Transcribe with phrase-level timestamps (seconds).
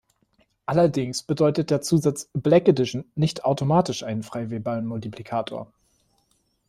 [0.65, 5.71] Allerdings bedeutet der Zusatz „Black Edition“ nicht automatisch einen frei wählbaren Multiplikator.